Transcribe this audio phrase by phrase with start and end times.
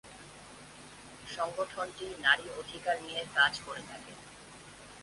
[1.27, 4.13] সংগঠনটি নারী অধিকার নিয়ে কাজ করে থাকে।